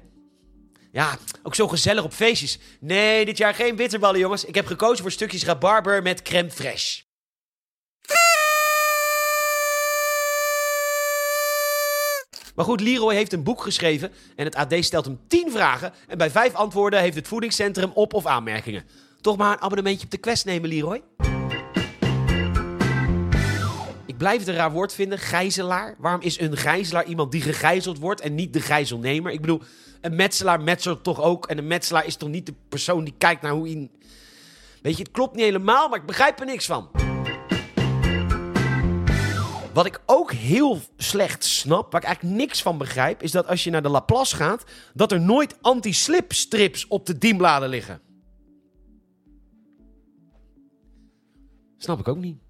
Ja, 0.94 1.18
ook 1.42 1.54
zo 1.54 1.68
gezellig 1.68 2.04
op 2.04 2.12
feestjes. 2.12 2.58
Nee, 2.80 3.24
dit 3.24 3.38
jaar 3.38 3.54
geen 3.54 3.76
bitterballen, 3.76 4.20
jongens. 4.20 4.44
Ik 4.44 4.54
heb 4.54 4.66
gekozen 4.66 5.02
voor 5.02 5.10
stukjes 5.12 5.44
rabarber 5.44 6.02
met 6.02 6.22
crème 6.22 6.50
fraîche. 6.50 7.02
Maar 12.54 12.64
goed, 12.64 12.80
Leroy 12.80 13.14
heeft 13.14 13.32
een 13.32 13.42
boek 13.42 13.62
geschreven 13.62 14.12
en 14.36 14.44
het 14.44 14.54
AD 14.54 14.74
stelt 14.78 15.04
hem 15.04 15.20
10 15.28 15.50
vragen. 15.50 15.92
En 16.08 16.18
bij 16.18 16.30
5 16.30 16.54
antwoorden 16.54 17.00
heeft 17.00 17.16
het 17.16 17.28
voedingscentrum 17.28 17.90
op- 17.94 18.14
of 18.14 18.26
aanmerkingen. 18.26 18.84
Toch 19.20 19.36
maar 19.36 19.52
een 19.52 19.60
abonnementje 19.62 20.04
op 20.04 20.10
de 20.10 20.18
quest 20.18 20.44
nemen, 20.44 20.68
Leroy. 20.68 21.02
Blijf 24.16 24.38
het 24.38 24.48
een 24.48 24.54
raar 24.54 24.72
woord 24.72 24.94
vinden, 24.94 25.18
gijzelaar. 25.18 25.94
Waarom 25.98 26.20
is 26.20 26.40
een 26.40 26.56
gijzelaar 26.56 27.04
iemand 27.04 27.32
die 27.32 27.40
gegijzeld 27.40 27.98
wordt 27.98 28.20
en 28.20 28.34
niet 28.34 28.52
de 28.52 28.60
gijzelnemer? 28.60 29.32
Ik 29.32 29.40
bedoel, 29.40 29.62
een 30.00 30.16
metselaar 30.16 30.60
metselt 30.60 31.04
toch 31.04 31.20
ook. 31.20 31.46
En 31.46 31.58
een 31.58 31.66
metselaar 31.66 32.06
is 32.06 32.16
toch 32.16 32.28
niet 32.28 32.46
de 32.46 32.54
persoon 32.68 33.04
die 33.04 33.14
kijkt 33.18 33.42
naar 33.42 33.52
hoe 33.52 33.68
hij... 33.68 33.90
Weet 34.82 34.96
je, 34.96 35.02
het 35.02 35.12
klopt 35.12 35.34
niet 35.34 35.44
helemaal, 35.44 35.88
maar 35.88 35.98
ik 35.98 36.06
begrijp 36.06 36.40
er 36.40 36.46
niks 36.46 36.66
van. 36.66 36.90
Wat 39.72 39.86
ik 39.86 40.00
ook 40.06 40.32
heel 40.32 40.80
slecht 40.96 41.44
snap, 41.44 41.92
waar 41.92 42.00
ik 42.00 42.06
eigenlijk 42.06 42.36
niks 42.36 42.62
van 42.62 42.78
begrijp, 42.78 43.22
is 43.22 43.30
dat 43.30 43.46
als 43.46 43.64
je 43.64 43.70
naar 43.70 43.82
de 43.82 43.88
Laplace 43.88 44.36
gaat, 44.36 44.64
dat 44.94 45.12
er 45.12 45.20
nooit 45.20 45.62
anti-slip 45.62 46.32
strips 46.32 46.86
op 46.86 47.06
de 47.06 47.18
dienbladen 47.18 47.68
liggen. 47.68 48.00
Snap 51.76 51.98
ik 51.98 52.08
ook 52.08 52.18
niet. 52.18 52.43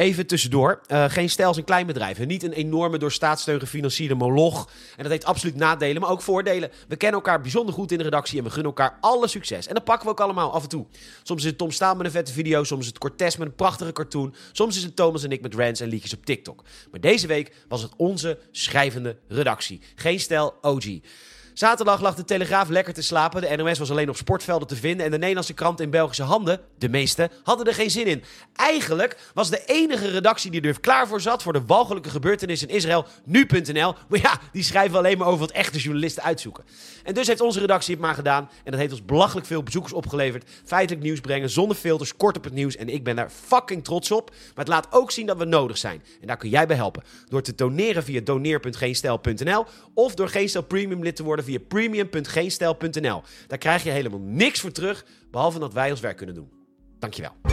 Even 0.00 0.26
tussendoor. 0.26 0.80
Uh, 0.88 1.04
geen 1.08 1.30
stijl 1.30 1.50
is 1.50 1.56
een 1.56 1.64
klein 1.64 1.86
bedrijf. 1.86 2.18
En 2.18 2.28
niet 2.28 2.42
een 2.42 2.52
enorme 2.52 2.98
door 2.98 3.12
staatssteun 3.12 3.60
gefinancierde 3.60 4.14
moloch. 4.14 4.70
En 4.96 5.02
dat 5.02 5.12
heeft 5.12 5.24
absoluut 5.24 5.56
nadelen, 5.56 6.00
maar 6.00 6.10
ook 6.10 6.22
voordelen. 6.22 6.70
We 6.88 6.96
kennen 6.96 7.20
elkaar 7.20 7.40
bijzonder 7.40 7.74
goed 7.74 7.92
in 7.92 7.98
de 7.98 8.04
redactie 8.04 8.38
en 8.38 8.44
we 8.44 8.50
gunnen 8.50 8.66
elkaar 8.66 8.98
alle 9.00 9.28
succes. 9.28 9.66
En 9.66 9.74
dat 9.74 9.84
pakken 9.84 10.04
we 10.06 10.12
ook 10.12 10.20
allemaal 10.20 10.52
af 10.52 10.62
en 10.62 10.68
toe. 10.68 10.86
Soms 11.22 11.42
is 11.42 11.48
het 11.48 11.58
Tom 11.58 11.70
Staal 11.70 11.94
met 11.94 12.06
een 12.06 12.12
vette 12.12 12.32
video, 12.32 12.64
soms 12.64 12.80
is 12.80 12.86
het 12.86 12.98
Cortez 12.98 13.36
met 13.36 13.48
een 13.48 13.54
prachtige 13.54 13.92
cartoon. 13.92 14.34
Soms 14.52 14.76
is 14.76 14.82
het 14.82 14.96
Thomas 14.96 15.24
en 15.24 15.32
ik 15.32 15.42
met 15.42 15.54
rants 15.54 15.80
en 15.80 15.88
liedjes 15.88 16.14
op 16.14 16.24
TikTok. 16.24 16.64
Maar 16.90 17.00
deze 17.00 17.26
week 17.26 17.52
was 17.68 17.82
het 17.82 17.92
onze 17.96 18.38
schrijvende 18.50 19.16
redactie. 19.28 19.80
Geen 19.94 20.20
stijl 20.20 20.54
OG. 20.60 20.84
Zaterdag 21.54 22.00
lag 22.00 22.14
de 22.14 22.24
Telegraaf 22.24 22.68
lekker 22.68 22.94
te 22.94 23.02
slapen. 23.02 23.40
De 23.40 23.56
NOS 23.56 23.78
was 23.78 23.90
alleen 23.90 24.08
op 24.08 24.16
sportvelden 24.16 24.68
te 24.68 24.76
vinden. 24.76 25.04
En 25.04 25.10
de 25.10 25.18
Nederlandse 25.18 25.52
kranten 25.52 25.84
in 25.84 25.90
Belgische 25.90 26.22
handen, 26.22 26.60
de 26.78 26.88
meeste, 26.88 27.30
hadden 27.42 27.66
er 27.66 27.74
geen 27.74 27.90
zin 27.90 28.06
in. 28.06 28.22
Eigenlijk 28.54 29.30
was 29.34 29.50
de 29.50 29.64
enige 29.66 30.10
redactie 30.10 30.50
die 30.50 30.60
er 30.60 30.80
klaar 30.80 31.08
voor 31.08 31.20
zat 31.20 31.42
voor 31.42 31.52
de 31.52 31.64
walgelijke 31.66 32.10
gebeurtenissen 32.10 32.68
in 32.68 32.74
Israël 32.74 33.06
nu.nl. 33.24 33.94
Maar 34.08 34.20
ja, 34.20 34.38
die 34.52 34.62
schrijven 34.62 34.98
alleen 34.98 35.18
maar 35.18 35.26
over 35.26 35.38
wat 35.38 35.50
echte 35.50 35.78
journalisten 35.78 36.22
uitzoeken. 36.22 36.64
En 37.04 37.14
dus 37.14 37.26
heeft 37.26 37.40
onze 37.40 37.60
redactie 37.60 37.94
het 37.94 38.02
maar 38.02 38.14
gedaan. 38.14 38.50
En 38.64 38.70
dat 38.70 38.80
heeft 38.80 38.92
ons 38.92 39.04
belachelijk 39.04 39.46
veel 39.46 39.62
bezoekers 39.62 39.92
opgeleverd. 39.92 40.50
Feitelijk 40.64 41.04
nieuws 41.04 41.20
brengen, 41.20 41.50
zonder 41.50 41.76
filters, 41.76 42.16
kort 42.16 42.36
op 42.36 42.44
het 42.44 42.52
nieuws. 42.52 42.76
En 42.76 42.88
ik 42.88 43.04
ben 43.04 43.16
daar 43.16 43.30
fucking 43.30 43.84
trots 43.84 44.10
op. 44.10 44.30
Maar 44.30 44.64
het 44.64 44.68
laat 44.68 44.86
ook 44.90 45.10
zien 45.10 45.26
dat 45.26 45.36
we 45.36 45.44
nodig 45.44 45.78
zijn. 45.78 46.02
En 46.20 46.26
daar 46.26 46.36
kun 46.36 46.48
jij 46.48 46.66
bij 46.66 46.76
helpen. 46.76 47.02
Door 47.28 47.42
te 47.42 47.54
doneren 47.54 48.02
via 48.02 48.20
doneer.geenstijl.nl 48.20 49.64
of 49.94 50.14
door 50.14 50.28
Geenstel 50.28 50.62
Premium 50.62 51.02
lid 51.02 51.16
te 51.16 51.22
worden 51.22 51.39
via 51.42 51.58
premium.geenstijl.nl. 51.68 53.22
Daar 53.46 53.58
krijg 53.58 53.82
je 53.82 53.90
helemaal 53.90 54.20
niks 54.22 54.60
voor 54.60 54.72
terug, 54.72 55.04
behalve 55.30 55.58
dat 55.58 55.72
wij 55.72 55.90
ons 55.90 56.00
werk 56.00 56.16
kunnen 56.16 56.34
doen. 56.34 56.50
Dankjewel. 56.98 57.49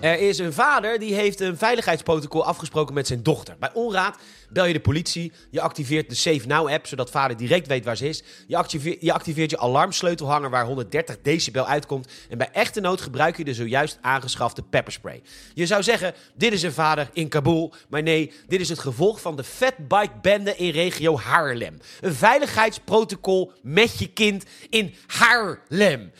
Er 0.00 0.18
is 0.18 0.38
een 0.38 0.52
vader 0.52 0.98
die 0.98 1.14
heeft 1.14 1.40
een 1.40 1.56
veiligheidsprotocol 1.56 2.44
afgesproken 2.44 2.94
met 2.94 3.06
zijn 3.06 3.22
dochter. 3.22 3.56
Bij 3.58 3.70
onraad 3.72 4.18
bel 4.48 4.64
je 4.64 4.72
de 4.72 4.80
politie, 4.80 5.32
je 5.50 5.60
activeert 5.60 6.08
de 6.08 6.14
Safe 6.14 6.46
Now 6.46 6.70
app, 6.70 6.86
zodat 6.86 7.10
vader 7.10 7.36
direct 7.36 7.66
weet 7.66 7.84
waar 7.84 7.96
ze 7.96 8.08
is. 8.08 8.22
Je 8.46 8.56
activeert 8.56 9.00
je, 9.00 9.12
activeert 9.12 9.50
je 9.50 9.58
alarmsleutelhanger 9.58 10.50
waar 10.50 10.64
130 10.64 11.16
decibel 11.22 11.66
uitkomt. 11.66 12.08
En 12.28 12.38
bij 12.38 12.48
echte 12.52 12.80
nood 12.80 13.00
gebruik 13.00 13.36
je 13.36 13.44
de 13.44 13.54
zojuist 13.54 13.98
aangeschafte 14.00 14.62
pepperspray. 14.62 15.22
Je 15.54 15.66
zou 15.66 15.82
zeggen, 15.82 16.14
dit 16.34 16.52
is 16.52 16.62
een 16.62 16.72
vader 16.72 17.10
in 17.12 17.28
Kabul. 17.28 17.72
Maar 17.88 18.02
nee, 18.02 18.32
dit 18.46 18.60
is 18.60 18.68
het 18.68 18.78
gevolg 18.78 19.20
van 19.20 19.36
de 19.36 19.44
fatbike-bende 19.44 20.56
in 20.56 20.70
regio 20.70 21.18
Haarlem. 21.18 21.78
Een 22.00 22.14
veiligheidsprotocol 22.14 23.52
met 23.62 23.98
je 23.98 24.08
kind 24.12 24.44
in 24.68 24.94
Haarlem 25.06 26.12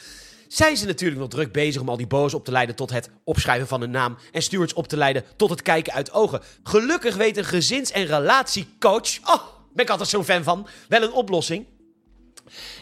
zijn 0.53 0.77
ze 0.77 0.87
natuurlijk 0.87 1.21
nog 1.21 1.29
druk 1.29 1.53
bezig 1.53 1.81
om 1.81 1.89
al 1.89 1.97
die 1.97 2.07
boos 2.07 2.35
op 2.35 2.45
te 2.45 2.51
leiden 2.51 2.75
tot 2.75 2.91
het 2.91 3.11
opschrijven 3.25 3.67
van 3.69 3.83
een 3.83 3.91
naam 3.91 4.17
en 4.33 4.43
stewards 4.43 4.73
op 4.73 4.89
te 4.89 4.97
leiden 4.97 5.25
tot 5.37 5.51
het 5.51 5.63
kijken 5.63 5.93
uit 5.93 6.13
ogen. 6.13 6.41
Gelukkig 6.63 7.17
weet 7.17 7.37
een 7.37 7.45
gezins- 7.45 7.91
en 7.91 8.07
relatiecoach, 8.07 9.19
oh, 9.25 9.43
ben 9.75 9.85
ik 9.85 9.91
altijd 9.91 10.09
zo'n 10.09 10.25
fan 10.25 10.43
van, 10.43 10.67
wel 10.89 11.03
een 11.03 11.13
oplossing. 11.13 11.67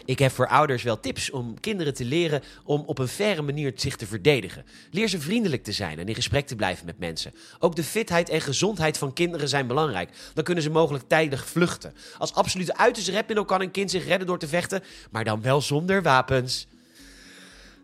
Ik 0.05 0.19
heb 0.19 0.31
voor 0.31 0.47
ouders 0.47 0.83
wel 0.83 0.99
tips 0.99 1.31
om 1.31 1.59
kinderen 1.59 1.93
te 1.93 2.05
leren 2.05 2.43
om 2.63 2.83
op 2.85 2.99
een 2.99 3.07
faire 3.07 3.41
manier 3.41 3.71
zich 3.75 3.95
te 3.95 4.07
verdedigen. 4.07 4.65
Leer 4.91 5.07
ze 5.07 5.19
vriendelijk 5.19 5.63
te 5.63 5.71
zijn 5.71 5.99
en 5.99 6.07
in 6.07 6.15
gesprek 6.15 6.47
te 6.47 6.55
blijven 6.55 6.85
met 6.85 6.99
mensen. 6.99 7.33
Ook 7.59 7.75
de 7.75 7.83
fitheid 7.83 8.29
en 8.29 8.41
gezondheid 8.41 8.97
van 8.97 9.13
kinderen 9.13 9.49
zijn 9.49 9.67
belangrijk. 9.67 10.09
Dan 10.33 10.43
kunnen 10.43 10.63
ze 10.63 10.69
mogelijk 10.69 11.07
tijdig 11.07 11.45
vluchten. 11.47 11.93
Als 12.17 12.33
absolute 12.33 12.77
uiterste 12.77 13.43
kan 13.45 13.61
een 13.61 13.71
kind 13.71 13.91
zich 13.91 14.05
redden 14.05 14.27
door 14.27 14.39
te 14.39 14.47
vechten, 14.47 14.83
maar 15.11 15.23
dan 15.23 15.41
wel 15.41 15.61
zonder 15.61 16.01
wapens. 16.01 16.67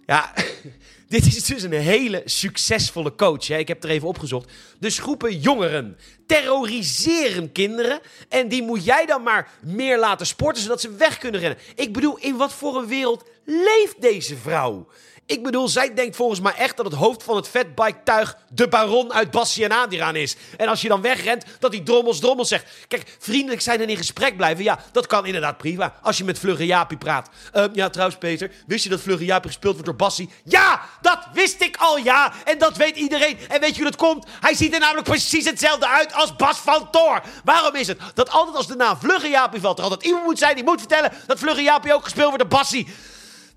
Ja, 0.06 0.34
dit 1.08 1.26
is 1.26 1.44
dus 1.44 1.64
een 1.64 1.72
hele 1.72 2.22
succesvolle 2.26 3.16
coach. 3.16 3.48
Hè? 3.48 3.58
Ik 3.58 3.68
heb 3.68 3.84
er 3.84 3.90
even 3.90 4.08
opgezocht. 4.08 4.52
Dus 4.80 5.00
groepen 5.00 5.40
jongeren 5.40 5.98
terroriseren 6.26 7.52
kinderen. 7.52 8.00
En 8.30 8.48
die 8.48 8.64
moet 8.64 8.86
jij 8.86 9.06
dan 9.06 9.24
maar 9.24 9.52
meer 9.62 10.00
laten 10.00 10.26
sporten, 10.26 10.64
zodat 10.64 10.82
ze 10.82 10.96
weg 10.96 11.18
kunnen 11.18 11.40
rennen. 11.40 11.60
Ik 11.76 11.94
bedoel, 11.94 12.18
in 12.18 12.38
wat 12.38 12.54
voor 12.54 12.78
een 12.78 12.88
wereld 12.88 13.24
leeft 13.46 14.02
deze 14.02 14.38
vrouw? 14.38 14.88
Ik 15.27 15.44
bedoel, 15.44 15.67
zij 15.67 15.94
denkt 15.94 16.15
volgens 16.15 16.39
mij 16.39 16.53
echt 16.53 16.77
dat 16.77 16.86
het 16.86 16.96
hoofd 16.96 17.24
van 17.24 17.36
het 17.36 17.48
fatbike-tuig 17.48 18.38
de 18.50 18.67
baron 18.67 19.13
uit 19.13 19.32
Bastianadiraan 19.32 20.15
is. 20.15 20.36
En 20.58 20.67
als 20.67 20.82
je 20.82 20.88
dan 20.88 21.01
wegrent, 21.01 21.46
dat 21.60 21.72
die 21.72 21.84
drommels 21.84 22.20
drommels 22.20 22.48
zegt. 22.48 22.65
Kijk, 22.88 23.15
vriendelijk 23.20 23.62
zijn 23.62 23.82
en 23.82 23.89
in 23.89 23.98
gesprek 23.98 24.38
blijven, 24.38 24.63
ja, 24.63 24.79
dat 24.91 25.08
kan 25.08 25.25
inderdaad 25.25 25.58
prima. 25.58 25.94
Als 26.01 26.17
je 26.17 26.24
met 26.24 26.39
Vlugge 26.39 26.65
Jaapie 26.65 26.98
praat. 26.98 27.29
Uh, 27.53 27.63
ja, 27.74 27.89
trouwens, 27.89 28.17
Peter, 28.17 28.51
wist 28.67 28.84
je 28.84 28.89
dat 28.89 29.01
Vlugge 29.01 29.25
Jaapie 29.25 29.50
gespeeld 29.50 29.74
wordt 29.74 29.88
door 29.88 29.96
Bassie? 29.98 30.29
Ja, 30.44 30.82
dat 31.01 31.20
wist 31.34 31.62
ik 31.62 31.77
al, 31.77 31.98
ja. 31.98 32.34
En 32.44 32.58
dat 32.58 32.77
weet 32.77 32.96
iedereen. 32.96 33.38
En 33.50 33.60
weet 33.60 33.75
je 33.75 33.82
hoe 33.82 33.91
dat 33.91 34.00
komt? 34.00 34.25
Hij 34.41 34.55
ziet 34.55 34.74
er 34.74 34.79
namelijk 34.79 35.08
precies 35.08 35.46
hetzelfde 35.46 35.88
uit 35.88 36.13
als 36.13 36.36
Bas 36.36 36.58
van 36.58 36.91
Toor. 36.91 37.22
Waarom 37.44 37.75
is 37.75 37.88
het 37.88 38.00
dat 38.13 38.29
altijd 38.29 38.55
als 38.55 38.67
de 38.67 38.75
naam 38.75 38.98
Vlugge 38.98 39.29
Jaapie 39.29 39.62
valt, 39.62 39.77
er 39.77 39.84
altijd 39.84 40.03
iemand 40.03 40.25
moet 40.25 40.38
zijn 40.38 40.55
die 40.55 40.63
moet 40.63 40.79
vertellen 40.79 41.12
dat 41.27 41.39
Vlugge 41.39 41.62
Jaapie 41.62 41.94
ook 41.94 42.03
gespeeld 42.03 42.27
wordt 42.29 42.50
door 42.50 42.60
Bassie? 42.60 42.88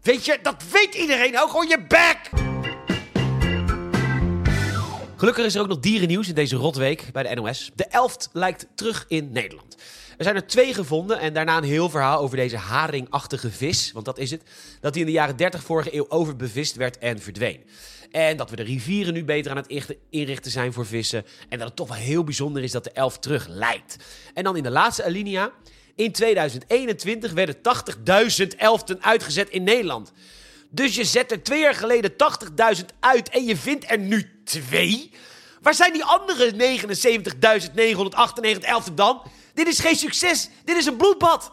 Weet 0.02 0.25
je, 0.25 0.38
dat 0.43 0.64
weet 0.71 0.95
iedereen 0.95 1.40
ook. 1.40 1.50
Gewoon 1.50 1.69
je 1.69 1.85
bek! 1.88 2.31
Gelukkig 5.17 5.45
is 5.45 5.55
er 5.55 5.61
ook 5.61 5.69
nog 5.69 5.81
dierennieuws 5.81 6.28
in 6.28 6.35
deze 6.35 6.57
rotweek 6.57 7.12
bij 7.12 7.23
de 7.23 7.35
NOS. 7.40 7.71
De 7.75 7.85
elft 7.85 8.28
lijkt 8.33 8.67
terug 8.75 9.05
in 9.09 9.33
Nederland. 9.33 9.76
Er 10.17 10.25
zijn 10.25 10.37
er 10.37 10.47
twee 10.47 10.75
gevonden 10.75 11.19
en 11.19 11.33
daarna 11.33 11.57
een 11.57 11.64
heel 11.64 11.90
verhaal 11.90 12.21
over 12.21 12.37
deze 12.37 12.57
haringachtige 12.57 13.50
vis, 13.50 13.93
want 13.93 14.05
dat 14.05 14.19
is 14.19 14.31
het, 14.31 14.43
dat 14.81 14.93
die 14.93 15.02
in 15.02 15.07
de 15.07 15.12
jaren 15.12 15.37
30 15.37 15.62
vorige 15.62 15.95
eeuw 15.95 16.07
overbevist 16.09 16.76
werd 16.76 16.99
en 16.99 17.19
verdween. 17.21 17.64
En 18.11 18.37
dat 18.37 18.50
we 18.50 18.57
de 18.57 18.62
rivieren 18.62 19.14
nu 19.14 19.25
beter 19.25 19.50
aan 19.50 19.57
het 19.57 19.97
inrichten 20.11 20.50
zijn 20.50 20.73
voor 20.73 20.87
vissen. 20.87 21.25
En 21.49 21.59
dat 21.59 21.67
het 21.67 21.76
toch 21.76 21.88
wel 21.88 21.97
heel 21.97 22.25
bijzonder 22.25 22.62
is 22.62 22.73
dat 22.73 22.85
de 22.85 22.93
elf 22.93 23.19
terug 23.19 23.47
lijkt. 23.49 23.97
En 24.35 24.45
dan 24.45 24.57
in 24.57 24.62
de 24.62 24.71
laatste 24.71 25.05
alinea 25.05 25.52
in 25.99 26.12
2021 26.12 27.33
werden 27.33 27.57
80.000 28.40 28.47
elften 28.57 29.02
uitgezet 29.02 29.49
in 29.49 29.62
Nederland. 29.62 30.12
Dus 30.71 30.95
je 30.95 31.05
zet 31.05 31.31
er 31.31 31.43
twee 31.43 31.61
jaar 31.61 31.75
geleden 31.75 32.12
80.000 32.76 32.85
uit 33.00 33.28
en 33.28 33.45
je 33.45 33.57
vindt 33.57 33.90
er 33.90 33.99
nu 33.99 34.40
twee? 34.45 35.11
Waar 35.62 35.75
zijn 35.75 35.93
die 35.93 36.05
andere 36.05 36.52
79.998 36.52 36.57
elften 38.61 38.95
dan? 38.95 39.23
Dit 39.55 39.67
is 39.67 39.78
geen 39.78 39.97
succes. 39.97 40.49
Dit 40.64 40.76
is 40.76 40.87
een 40.87 40.97
bloedbad. 40.97 41.52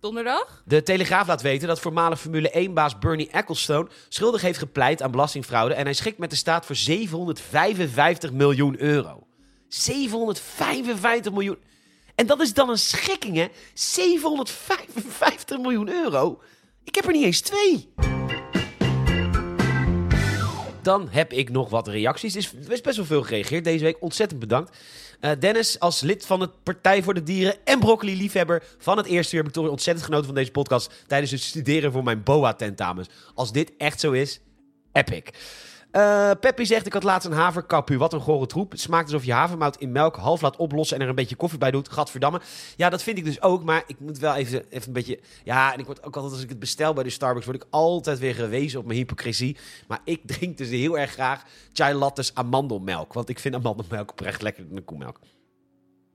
Donderdag? 0.00 0.62
De 0.64 0.82
Telegraaf 0.82 1.26
laat 1.26 1.42
weten 1.42 1.68
dat 1.68 1.80
voormalig 1.80 2.20
Formule 2.20 2.68
1-baas 2.68 2.98
Bernie 2.98 3.30
Ecclestone 3.30 3.88
schuldig 4.08 4.40
heeft 4.40 4.58
gepleit 4.58 5.02
aan 5.02 5.10
belastingfraude 5.10 5.74
en 5.74 5.84
hij 5.84 5.94
schikt 5.94 6.18
met 6.18 6.30
de 6.30 6.36
staat 6.36 6.66
voor 6.66 6.76
755 6.76 8.32
miljoen 8.32 8.80
euro. 8.80 9.26
755 9.68 11.32
miljoen. 11.32 11.58
En 12.14 12.26
dat 12.26 12.40
is 12.40 12.54
dan 12.54 12.68
een 12.68 12.78
schikking, 12.78 13.36
hè? 13.36 13.46
755 13.74 15.58
miljoen 15.58 15.88
euro. 15.88 16.40
Ik 16.84 16.94
heb 16.94 17.06
er 17.06 17.12
niet 17.12 17.24
eens 17.24 17.40
twee. 17.40 17.92
Dan 20.82 21.08
heb 21.10 21.32
ik 21.32 21.50
nog 21.50 21.70
wat 21.70 21.88
reacties. 21.88 22.34
Er 22.34 22.72
is 22.72 22.80
best 22.80 22.96
wel 22.96 23.04
veel 23.04 23.22
gereageerd 23.22 23.64
deze 23.64 23.84
week. 23.84 23.96
Ontzettend 24.00 24.40
bedankt. 24.40 24.76
Uh, 25.20 25.30
Dennis, 25.38 25.80
als 25.80 26.00
lid 26.00 26.26
van 26.26 26.40
het 26.40 26.62
Partij 26.62 27.02
voor 27.02 27.14
de 27.14 27.22
Dieren 27.22 27.56
en 27.64 27.78
broccoli-liefhebber 27.78 28.62
van 28.78 28.96
het 28.96 29.06
eerste 29.06 29.36
uur... 29.36 29.42
heb 29.42 29.56
ik 29.56 29.70
ontzettend 29.70 30.06
genoten 30.06 30.26
van 30.26 30.34
deze 30.34 30.50
podcast... 30.50 31.04
tijdens 31.06 31.30
het 31.30 31.40
studeren 31.40 31.92
voor 31.92 32.02
mijn 32.02 32.22
BOA-tentamens. 32.22 33.08
Als 33.34 33.52
dit 33.52 33.72
echt 33.76 34.00
zo 34.00 34.12
is, 34.12 34.40
epic. 34.92 35.22
Uh, 35.96 36.30
Peppy 36.40 36.64
zegt, 36.64 36.86
ik 36.86 36.92
had 36.92 37.02
laatst 37.02 37.28
een 37.28 37.34
haverkapu. 37.34 37.98
Wat 37.98 38.12
een 38.12 38.20
gore 38.20 38.46
troep. 38.46 38.70
Het 38.70 38.80
smaakt 38.80 39.04
alsof 39.04 39.24
je 39.24 39.32
havermout 39.32 39.76
in 39.76 39.92
melk 39.92 40.16
half 40.16 40.40
laat 40.40 40.56
oplossen 40.56 40.96
en 40.96 41.02
er 41.02 41.08
een 41.08 41.14
beetje 41.14 41.36
koffie 41.36 41.58
bij 41.58 41.70
doet. 41.70 41.88
Gadverdamme. 41.88 42.40
Ja, 42.76 42.90
dat 42.90 43.02
vind 43.02 43.18
ik 43.18 43.24
dus 43.24 43.42
ook. 43.42 43.64
Maar 43.64 43.82
ik 43.86 44.00
moet 44.00 44.18
wel 44.18 44.34
even, 44.34 44.64
even 44.70 44.86
een 44.86 44.92
beetje... 44.92 45.20
Ja, 45.44 45.72
en 45.72 45.78
ik 45.78 45.86
word 45.86 46.04
ook 46.04 46.14
altijd, 46.14 46.32
als 46.32 46.42
ik 46.42 46.48
het 46.48 46.58
bestel 46.58 46.92
bij 46.92 47.04
de 47.04 47.10
Starbucks, 47.10 47.46
word 47.46 47.62
ik 47.62 47.66
altijd 47.70 48.18
weer 48.18 48.34
gewezen 48.34 48.78
op 48.78 48.86
mijn 48.86 48.98
hypocrisie. 48.98 49.56
Maar 49.88 50.00
ik 50.04 50.20
drink 50.24 50.58
dus 50.58 50.68
heel 50.68 50.98
erg 50.98 51.10
graag 51.10 51.42
chai 51.72 51.94
lattes 51.94 52.34
amandelmelk. 52.34 53.12
Want 53.12 53.28
ik 53.28 53.38
vind 53.38 53.54
amandelmelk 53.54 54.10
oprecht 54.10 54.42
lekkerder 54.42 54.74
dan 54.74 54.84
koemelk. 54.84 55.18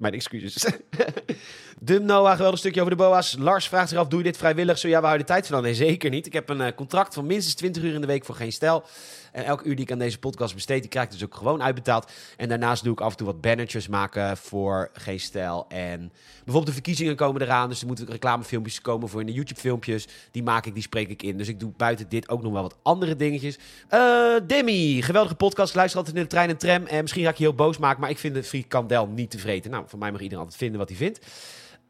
Mijn 0.01 0.13
excuses. 0.13 0.65
Dum 1.79 2.05
Noah, 2.05 2.36
geweldig 2.36 2.60
stukje 2.60 2.81
over 2.81 2.98
de 2.98 3.03
boa's. 3.03 3.36
Lars 3.39 3.67
vraagt 3.67 3.89
zich 3.89 3.98
af, 3.98 4.08
doe 4.08 4.20
je 4.20 4.25
dit 4.25 4.38
vrijwillig? 4.38 4.77
Zo 4.77 4.88
ja, 4.88 5.00
we 5.00 5.05
houden 5.05 5.27
de 5.27 5.34
tijd 5.34 5.48
van? 5.48 5.62
Nee, 5.62 5.74
zeker 5.74 6.10
niet. 6.10 6.25
Ik 6.25 6.34
heb 6.34 6.50
een 6.50 6.62
uh, 6.62 6.67
contract 6.75 7.13
van 7.13 7.25
minstens 7.25 7.55
20 7.55 7.84
uur 7.84 7.93
in 7.93 8.01
de 8.01 8.08
week 8.08 8.25
voor 8.25 8.36
geen 8.36 8.51
stijl. 8.51 8.84
En 9.31 9.46
elke 9.46 9.63
uur 9.63 9.75
die 9.75 9.86
ik 9.86 9.91
aan 9.91 10.00
deze 10.00 10.20
podcast 10.20 10.53
besteed, 10.53 10.81
die 10.81 10.89
krijg 10.89 11.05
ik 11.05 11.12
dus 11.12 11.24
ook 11.24 11.36
gewoon 11.36 11.63
uitbetaald. 11.63 12.12
En 12.38 12.50
daarnaast 12.50 12.84
doe 12.84 12.93
ik 12.93 13.01
af 13.01 13.12
en 13.12 13.17
toe 13.17 13.25
wat 13.25 13.41
bannertjes 13.41 13.88
maken 13.88 14.38
voor 14.38 14.89
geen 14.93 15.20
stijl. 15.20 15.65
En 15.70 16.12
bijvoorbeeld 16.34 16.65
de 16.65 16.74
verkiezingen 16.74 17.15
komen 17.15 17.41
eraan. 17.41 17.70
Dus 17.70 17.81
er 17.81 17.88
moeten 17.88 18.08
reclamefilmpjes 18.08 18.81
komen 18.81 19.10
voor 19.10 19.20
in 19.20 19.25
de 19.25 19.34
YouTube-filmpjes. 19.34 20.08
Die 20.31 20.43
maak 20.43 20.65
ik, 20.65 20.74
die 20.74 20.84
spreek 20.84 21.10
ik 21.10 21.24
in. 21.24 21.38
Dus 21.38 21.48
ik 21.48 21.60
doe 21.60 21.72
buiten 21.77 22.10
dit 22.10 22.29
ook 22.29 22.41
nog 22.41 22.53
wel 22.53 22.62
wat 22.62 22.77
andere 22.81 23.15
dingetjes. 23.15 23.58
Uh, 23.93 24.36
Demi, 24.48 25.01
geweldige 25.01 25.36
podcast. 25.36 25.75
luister 25.75 25.98
altijd 26.00 26.17
in 26.17 26.24
de 26.24 26.29
trein 26.29 26.50
en 26.50 26.58
tram. 26.58 26.86
En 26.86 27.01
misschien 27.01 27.24
ga 27.24 27.29
ik 27.29 27.38
je 27.38 27.43
heel 27.43 27.55
boos 27.55 27.77
maken, 27.77 28.01
maar 28.01 28.10
ik 28.10 28.17
vind 28.17 28.34
de 28.34 28.43
frikandel 28.43 29.08
niet 29.08 29.31
tevreden. 29.31 29.72
Nou, 29.72 29.84
voor 29.91 30.00
mij 30.00 30.12
mag 30.12 30.21
iedereen 30.21 30.43
altijd 30.43 30.60
vinden 30.60 30.79
wat 30.79 30.89
hij 30.89 30.98
vindt. 30.98 31.19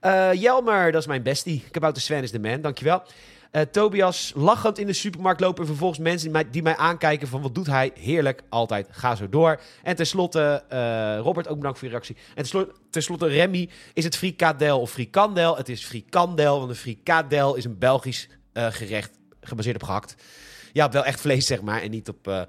Uh, 0.01 0.34
Jelmer, 0.34 0.91
dat 0.91 1.01
is 1.01 1.08
mijn 1.08 1.24
bestie. 1.24 1.63
Kabouter 1.72 2.01
Sven 2.01 2.24
is 2.24 2.31
de 2.31 2.39
man, 2.39 2.62
dankjewel. 2.62 3.03
Uh, 3.51 3.62
Tobias 3.62 4.31
lachend 4.36 4.77
in 4.77 4.88
de 4.88 4.93
supermarkt 4.93 5.39
lopen. 5.39 5.62
En 5.62 5.67
vervolgens 5.67 6.00
mensen 6.00 6.24
die 6.24 6.31
mij, 6.31 6.50
die 6.50 6.62
mij, 6.62 6.77
aankijken 6.77 7.27
van 7.27 7.41
wat 7.41 7.55
doet 7.55 7.67
hij? 7.67 7.91
Heerlijk, 7.93 8.43
altijd. 8.50 8.88
Ga 8.91 9.15
zo 9.15 9.29
door. 9.29 9.62
En 9.84 9.96
tenslotte, 9.96 10.63
uh, 10.74 11.17
Robert, 11.17 11.48
ook 11.48 11.55
bedankt 11.55 11.79
voor 11.79 11.88
je 11.88 11.93
reactie. 11.93 12.17
En 12.36 12.46
tenslotte, 12.89 13.27
Remy, 13.27 13.70
is 13.93 14.03
het 14.03 14.15
frikadel 14.17 14.79
of 14.79 14.91
frikandel? 14.91 15.58
Het 15.58 15.70
is 15.70 15.86
frikandel, 15.86 16.58
want 16.58 16.70
een 16.70 16.75
frikadel 16.75 17.55
is 17.55 17.65
een 17.65 17.77
Belgisch 17.77 18.29
gerecht 18.53 19.12
gebaseerd 19.41 19.75
op 19.75 19.84
gehakt. 19.84 20.15
Ja, 20.74 20.89
wel 20.89 21.05
echt 21.05 21.22
vlees, 21.22 21.46
zeg 21.46 21.62
maar. 21.62 21.81
En 21.81 21.91
niet 21.91 22.10
op, 22.10 22.48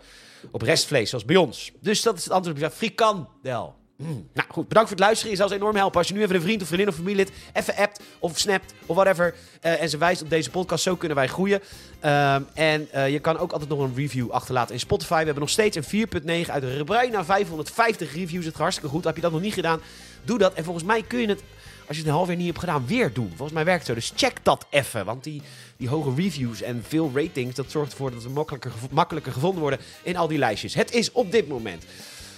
op 0.51 0.63
restvlees, 0.63 1.09
zoals 1.09 1.25
bij 1.25 1.37
ons. 1.37 1.73
Dus 1.81 2.03
dat 2.03 2.17
is 2.19 2.25
het 2.25 2.33
antwoord 2.33 2.63
op 2.63 2.73
frikandel. 2.73 3.81
Mm. 4.03 4.29
Nou 4.33 4.49
goed, 4.51 4.69
bedankt 4.69 4.89
voor 4.89 4.99
het 4.99 5.07
luisteren. 5.07 5.31
Je 5.31 5.39
zal 5.39 5.49
ze 5.49 5.55
enorm 5.55 5.77
helpen 5.77 5.99
als 5.99 6.09
je 6.09 6.15
nu 6.15 6.23
even 6.23 6.35
een 6.35 6.43
vriend 6.43 6.63
of 6.63 6.67
vriendin 6.67 6.89
of 6.89 6.95
familielid 6.95 7.31
even 7.53 7.77
appt 7.77 8.01
of 8.19 8.39
snapt 8.39 8.75
of 8.87 8.97
whatever. 8.97 9.35
Uh, 9.63 9.83
en 9.83 9.89
ze 9.89 9.99
wijst 9.99 10.23
op 10.23 10.31
deze 10.31 10.51
podcast. 10.51 10.83
Zo 10.83 10.97
kunnen 10.97 11.17
wij 11.17 11.29
groeien. 11.29 11.61
Um, 12.05 12.47
en 12.55 12.89
uh, 12.95 13.11
je 13.11 13.19
kan 13.19 13.39
ook 13.39 13.53
altijd 13.53 13.71
nog 13.71 13.81
een 13.81 13.95
review 13.95 14.31
achterlaten 14.31 14.75
in 14.75 14.81
Spotify. 14.81 15.19
We 15.19 15.25
hebben 15.25 15.41
nog 15.41 15.51
steeds 15.51 15.77
een 15.77 16.07
4.9 16.45 16.51
uit 16.51 16.63
de 16.63 16.83
bijna 16.85 17.25
550 17.25 18.15
reviews. 18.15 18.45
Het 18.45 18.55
gaat 18.55 18.63
hartstikke 18.63 18.91
goed. 18.91 19.05
Heb 19.05 19.17
je 19.17 19.23
dat 19.23 19.33
nog 19.33 19.41
niet 19.41 19.55
gedaan? 19.55 19.81
Doe 20.25 20.39
dat. 20.39 20.55
En 20.55 20.65
volgens 20.65 20.85
mij 20.85 21.03
kun 21.03 21.21
je 21.21 21.29
het, 21.29 21.43
als 21.87 21.97
je 21.97 22.03
het 22.03 22.07
een 22.07 22.17
half 22.17 22.27
jaar 22.27 22.37
niet 22.37 22.47
hebt 22.47 22.59
gedaan, 22.59 22.87
weer 22.87 23.13
doen. 23.13 23.29
Volgens 23.29 23.53
mij 23.53 23.65
werkt 23.65 23.87
het 23.87 23.89
zo. 23.89 23.95
Dus 23.95 24.13
check 24.17 24.37
dat 24.43 24.67
even. 24.71 25.05
Want 25.05 25.25
die, 25.25 25.43
die 25.77 25.89
hoge 25.89 26.15
reviews 26.23 26.63
en 26.63 26.85
veel 26.89 27.11
ratings, 27.15 27.55
dat 27.55 27.71
zorgt 27.71 27.91
ervoor 27.91 28.11
dat 28.11 28.23
we 28.23 28.29
makkelijker, 28.29 28.73
makkelijker 28.91 29.33
gevonden 29.33 29.61
worden 29.61 29.79
in 30.03 30.17
al 30.17 30.29
die 30.29 30.39
lijstjes. 30.39 30.75
Het 30.75 30.93
is 30.93 31.13
op 31.13 31.33
dit 31.33 31.49
moment 31.49 31.85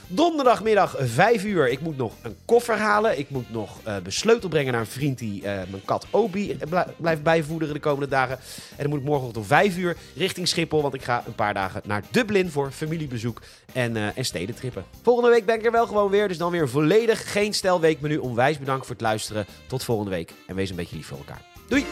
Donderdagmiddag 0.07 0.97
5 0.99 1.45
uur. 1.45 1.69
Ik 1.69 1.81
moet 1.81 1.97
nog 1.97 2.13
een 2.23 2.37
koffer 2.45 2.77
halen. 2.77 3.19
Ik 3.19 3.31
moet 3.31 3.51
nog 3.51 3.81
uh, 3.87 3.97
besleutel 4.03 4.49
brengen 4.49 4.73
naar 4.73 4.81
een 4.81 4.87
vriend 4.87 5.19
die 5.19 5.43
uh, 5.43 5.45
mijn 5.45 5.85
kat 5.85 6.07
Obi 6.11 6.59
blijft 6.97 7.23
bijvoederen 7.23 7.75
de 7.75 7.81
komende 7.81 8.09
dagen. 8.09 8.39
En 8.71 8.77
dan 8.77 8.89
moet 8.89 8.99
ik 8.99 9.05
morgen 9.05 9.37
om 9.37 9.45
5 9.45 9.77
uur 9.77 9.97
richting 10.17 10.49
Schiphol. 10.49 10.83
Want 10.83 10.95
ik 10.95 11.03
ga 11.03 11.23
een 11.27 11.35
paar 11.35 11.55
dagen 11.55 11.83
naar 11.85 12.03
Dublin 12.11 12.51
voor 12.51 12.71
familiebezoek 12.71 13.41
en, 13.73 13.97
uh, 13.97 14.19
en 14.19 14.25
stedentrippen. 14.25 14.85
Volgende 15.03 15.31
week 15.31 15.47
ben 15.47 15.59
ik 15.59 15.65
er 15.65 15.73
wel 15.73 15.87
gewoon 15.87 16.11
weer. 16.11 16.29
Dus 16.29 16.39
dan 16.39 16.51
weer 16.51 16.69
volledig 16.69 17.33
geen 17.33 17.55
stelweekmenu. 17.55 18.17
Onwijs 18.17 18.59
bedankt 18.59 18.87
voor 18.87 18.95
het 18.95 19.05
luisteren. 19.05 19.47
Tot 19.67 19.85
volgende 19.85 20.11
week. 20.11 20.33
En 20.47 20.55
wees 20.55 20.71
een 20.71 20.77
beetje 20.77 20.97
lief 20.97 21.07
voor 21.07 21.19
elkaar. 21.19 21.43
Doei! 21.69 21.85